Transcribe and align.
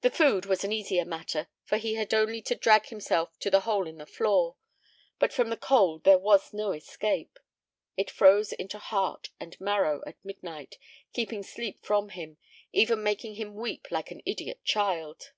The 0.00 0.10
food 0.10 0.46
was 0.46 0.64
an 0.64 0.72
easier 0.72 1.04
matter, 1.04 1.46
for 1.64 1.76
he 1.76 1.94
had 1.94 2.12
only 2.12 2.42
to 2.42 2.56
drag 2.56 2.86
himself 2.86 3.38
to 3.38 3.52
the 3.52 3.60
hole 3.60 3.86
in 3.86 3.98
the 3.98 4.04
floor. 4.04 4.56
But 5.20 5.32
from 5.32 5.48
the 5.48 5.56
cold 5.56 6.02
there 6.02 6.18
was 6.18 6.52
no 6.52 6.72
escape. 6.72 7.38
It 7.96 8.10
froze 8.10 8.52
into 8.52 8.80
heart 8.80 9.30
and 9.38 9.56
marrow 9.60 10.02
at 10.04 10.16
midnight, 10.24 10.76
keeping 11.12 11.44
sleep 11.44 11.78
from 11.84 12.08
him, 12.08 12.38
even 12.72 13.00
making 13.04 13.36
him 13.36 13.54
weep 13.54 13.92
like 13.92 14.10
an 14.10 14.22
idiot 14.26 14.64
child. 14.64 15.30